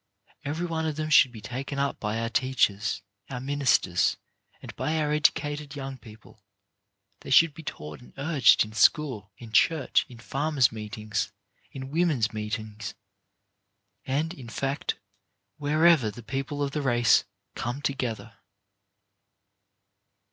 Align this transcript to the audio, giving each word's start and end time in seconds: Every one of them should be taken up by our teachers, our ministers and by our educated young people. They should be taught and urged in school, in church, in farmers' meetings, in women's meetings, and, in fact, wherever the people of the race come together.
Every 0.43 0.65
one 0.65 0.87
of 0.87 0.95
them 0.95 1.11
should 1.11 1.31
be 1.31 1.41
taken 1.41 1.77
up 1.77 1.99
by 1.99 2.17
our 2.19 2.29
teachers, 2.31 3.03
our 3.29 3.39
ministers 3.39 4.17
and 4.59 4.75
by 4.75 4.97
our 4.97 5.11
educated 5.11 5.75
young 5.75 5.99
people. 5.99 6.43
They 7.19 7.29
should 7.29 7.53
be 7.53 7.61
taught 7.61 8.01
and 8.01 8.11
urged 8.17 8.65
in 8.65 8.73
school, 8.73 9.31
in 9.37 9.51
church, 9.51 10.07
in 10.09 10.17
farmers' 10.17 10.71
meetings, 10.71 11.31
in 11.71 11.91
women's 11.91 12.33
meetings, 12.33 12.95
and, 14.03 14.33
in 14.33 14.49
fact, 14.49 14.95
wherever 15.57 16.09
the 16.09 16.23
people 16.23 16.63
of 16.63 16.71
the 16.71 16.81
race 16.81 17.25
come 17.53 17.79
together. 17.79 18.39